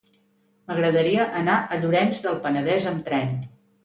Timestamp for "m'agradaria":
0.69-1.27